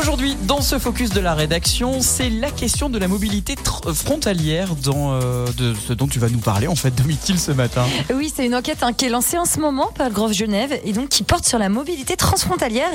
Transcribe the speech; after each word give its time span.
Aujourd'hui, 0.00 0.34
dans 0.44 0.62
ce 0.62 0.78
focus 0.78 1.10
de 1.10 1.20
la 1.20 1.34
rédaction, 1.34 2.00
c'est 2.00 2.30
la 2.30 2.50
question 2.50 2.88
de 2.88 2.98
la 2.98 3.06
mobilité 3.06 3.54
frontalière 3.92 4.74
dans, 4.76 5.12
euh, 5.12 5.44
de 5.58 5.74
ce 5.74 5.92
dont 5.92 6.06
tu 6.06 6.18
vas 6.18 6.30
nous 6.30 6.38
parler 6.38 6.68
en 6.68 6.74
fait, 6.74 6.94
Domitil, 6.94 7.38
ce 7.38 7.52
matin. 7.52 7.84
Oui, 8.14 8.32
c'est 8.34 8.46
une 8.46 8.54
enquête 8.54 8.78
hein, 8.82 8.94
qui 8.94 9.04
est 9.04 9.10
lancée 9.10 9.36
en 9.36 9.44
ce 9.44 9.60
moment 9.60 9.88
par 9.94 10.08
le 10.08 10.14
Grove 10.14 10.32
Genève 10.32 10.80
et 10.84 10.94
donc 10.94 11.10
qui 11.10 11.22
porte 11.22 11.44
sur 11.44 11.58
la 11.58 11.68
mobilité 11.68 12.16
transfrontalière. 12.16 12.88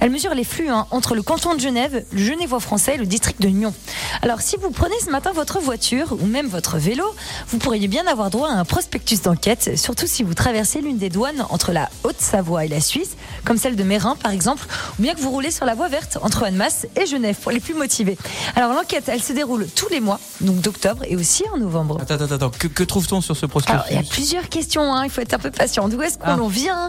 Elle 0.00 0.08
mesure 0.08 0.34
les 0.34 0.44
flux 0.44 0.70
hein, 0.70 0.86
entre 0.92 1.14
le 1.14 1.22
canton 1.22 1.54
de 1.54 1.60
Genève, 1.60 2.06
le 2.10 2.18
Genevois 2.18 2.60
français 2.60 2.94
et 2.94 2.98
le 2.98 3.04
district 3.04 3.42
de 3.42 3.48
Nyon. 3.48 3.74
Alors, 4.22 4.40
si 4.40 4.56
vous 4.56 4.70
prenez 4.70 4.98
ce 5.04 5.10
matin 5.10 5.32
votre 5.34 5.60
voiture 5.60 6.16
ou 6.18 6.24
même 6.24 6.46
votre 6.46 6.78
vélo, 6.78 7.04
vous 7.48 7.58
pourriez 7.58 7.86
bien 7.86 8.06
avoir 8.06 8.30
droit 8.30 8.48
à 8.48 8.54
un 8.54 8.64
prospectus 8.64 9.20
d'enquête, 9.20 9.76
surtout 9.76 10.06
si 10.06 10.22
vous 10.22 10.32
traversez 10.32 10.80
l'une 10.80 10.96
des 10.96 11.10
douanes 11.10 11.44
entre 11.50 11.72
la 11.72 11.90
Haute-Savoie 12.02 12.64
et 12.64 12.68
la 12.68 12.80
Suisse, 12.80 13.16
comme 13.44 13.58
celle 13.58 13.76
de 13.76 13.84
Mérin 13.84 14.16
par 14.22 14.32
exemple, 14.32 14.66
ou 14.98 15.02
bien 15.02 15.14
que 15.14 15.20
vous 15.20 15.30
roulez 15.30 15.50
sur 15.50 15.66
la 15.66 15.74
voie 15.74 15.88
verte 15.88 16.18
entre 16.22 16.45
Annemasse 16.46 16.86
et 17.00 17.06
Genève 17.06 17.36
pour 17.36 17.52
les 17.52 17.60
plus 17.60 17.74
motivés. 17.74 18.16
Alors 18.54 18.72
l'enquête, 18.72 19.04
elle 19.08 19.22
se 19.22 19.32
déroule 19.32 19.66
tous 19.74 19.88
les 19.88 20.00
mois, 20.00 20.20
donc 20.40 20.60
d'octobre 20.60 21.04
et 21.08 21.16
aussi 21.16 21.44
en 21.52 21.58
novembre. 21.58 21.98
Attends, 22.00 22.14
attends, 22.14 22.34
attends. 22.34 22.50
Que, 22.50 22.82
trouve-t-on 22.82 23.20
sur 23.20 23.36
ce 23.36 23.46
prospectus 23.46 23.82
Il 23.90 23.96
y 23.96 23.98
a 23.98 24.02
plusieurs 24.02 24.48
questions, 24.48 24.94
hein. 24.94 25.04
il 25.04 25.10
faut 25.10 25.20
être 25.20 25.34
un 25.34 25.38
peu 25.38 25.50
patient. 25.50 25.88
D'où 25.88 26.00
est-ce 26.02 26.18
que 26.18 26.24
ah. 26.24 26.36
l'on 26.36 26.48
vient? 26.48 26.88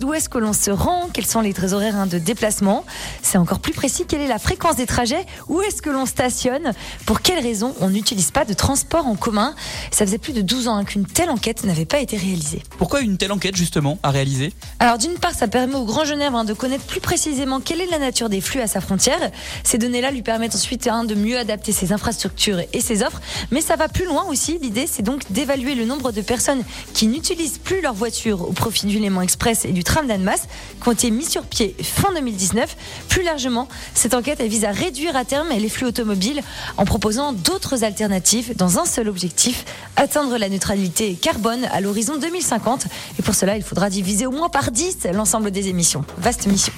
D'où 0.00 0.14
est-ce 0.14 0.28
que 0.28 0.38
l'on 0.38 0.52
se 0.52 0.70
rend? 0.70 1.08
Quels 1.12 1.26
sont 1.26 1.40
les 1.40 1.54
horaires 1.72 1.96
hein, 1.96 2.06
de 2.06 2.18
déplacement? 2.18 2.84
C'est 3.22 3.38
encore 3.38 3.60
plus 3.60 3.72
précis, 3.72 4.04
quelle 4.06 4.20
est 4.20 4.28
la 4.28 4.38
fréquence 4.38 4.76
des 4.76 4.86
trajets? 4.86 5.24
Où 5.48 5.60
est-ce 5.62 5.80
que 5.82 5.90
l'on 5.90 6.06
stationne? 6.06 6.72
Pour 7.06 7.20
quelles 7.20 7.42
raisons 7.42 7.74
on 7.80 7.90
n'utilise 7.90 8.30
pas 8.30 8.44
de 8.44 8.54
transport 8.54 9.06
en 9.06 9.14
commun? 9.14 9.54
Ça 9.90 10.04
faisait 10.04 10.18
plus 10.18 10.32
de 10.32 10.42
12 10.42 10.68
ans 10.68 10.76
hein, 10.76 10.84
qu'une 10.84 11.06
telle 11.06 11.30
enquête 11.30 11.64
n'avait 11.64 11.84
pas 11.84 12.00
été 12.00 12.16
réalisée. 12.16 12.62
Pourquoi 12.78 13.00
une 13.00 13.16
telle 13.16 13.32
enquête 13.32 13.56
justement 13.56 13.98
à 14.02 14.10
réaliser? 14.10 14.52
Alors 14.78 14.98
d'une 14.98 15.14
part, 15.14 15.32
ça 15.32 15.48
permet 15.48 15.74
au 15.74 15.84
Grand 15.84 16.04
Genève 16.04 16.34
de 16.44 16.54
connaître 16.54 16.84
plus 16.84 17.00
précisément 17.00 17.60
quelle 17.60 17.80
est 17.80 17.90
la 17.90 17.98
nature 17.98 18.28
des 18.28 18.40
flux 18.40 18.60
à 18.60 18.66
sa 18.74 18.80
frontière. 18.80 19.30
Ces 19.62 19.78
données-là 19.78 20.10
lui 20.10 20.22
permettent 20.22 20.54
ensuite 20.54 20.86
hein, 20.88 21.04
de 21.04 21.14
mieux 21.14 21.38
adapter 21.38 21.72
ses 21.72 21.92
infrastructures 21.92 22.60
et 22.72 22.80
ses 22.80 23.02
offres. 23.02 23.20
Mais 23.50 23.60
ça 23.60 23.76
va 23.76 23.88
plus 23.88 24.04
loin 24.04 24.24
aussi. 24.24 24.58
L'idée, 24.60 24.86
c'est 24.86 25.02
donc 25.02 25.22
d'évaluer 25.30 25.74
le 25.74 25.84
nombre 25.84 26.10
de 26.10 26.20
personnes 26.20 26.62
qui 26.92 27.06
n'utilisent 27.06 27.58
plus 27.58 27.80
leur 27.80 27.94
voiture 27.94 28.48
au 28.48 28.52
profit 28.52 28.86
du 28.86 28.98
Léman 28.98 29.22
Express 29.22 29.64
et 29.64 29.72
du 29.72 29.84
tram 29.84 30.06
d'Annemasse, 30.06 30.48
été 30.94 31.10
mis 31.10 31.24
sur 31.24 31.42
pied 31.44 31.74
fin 31.82 32.12
2019. 32.14 32.76
Plus 33.08 33.22
largement, 33.22 33.68
cette 33.94 34.14
enquête 34.14 34.40
vise 34.42 34.64
à 34.64 34.70
réduire 34.70 35.16
à 35.16 35.24
terme 35.24 35.48
les 35.50 35.68
flux 35.68 35.86
automobiles 35.86 36.40
en 36.76 36.84
proposant 36.84 37.32
d'autres 37.32 37.84
alternatives 37.84 38.54
dans 38.56 38.78
un 38.78 38.84
seul 38.84 39.08
objectif 39.08 39.64
atteindre 39.96 40.36
la 40.36 40.48
neutralité 40.48 41.14
carbone 41.14 41.64
à 41.72 41.80
l'horizon 41.80 42.16
2050. 42.16 42.86
Et 43.18 43.22
pour 43.22 43.34
cela, 43.34 43.56
il 43.56 43.62
faudra 43.62 43.90
diviser 43.90 44.26
au 44.26 44.32
moins 44.32 44.48
par 44.48 44.70
10 44.70 45.08
l'ensemble 45.12 45.50
des 45.50 45.68
émissions. 45.68 46.04
Vaste 46.18 46.46
mission. 46.46 46.72